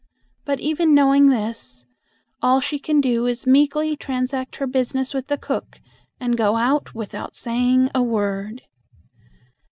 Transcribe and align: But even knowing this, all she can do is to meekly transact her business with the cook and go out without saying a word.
But 0.45 0.59
even 0.59 0.95
knowing 0.95 1.27
this, 1.29 1.85
all 2.41 2.59
she 2.59 2.79
can 2.79 3.01
do 3.01 3.27
is 3.27 3.43
to 3.43 3.49
meekly 3.51 3.95
transact 3.95 4.55
her 4.55 4.65
business 4.65 5.13
with 5.13 5.27
the 5.27 5.37
cook 5.37 5.79
and 6.19 6.35
go 6.35 6.55
out 6.55 6.95
without 6.95 7.35
saying 7.35 7.91
a 7.93 8.01
word. 8.01 8.63